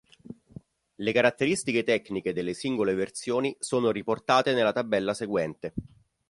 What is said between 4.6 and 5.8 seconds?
tabella seguente.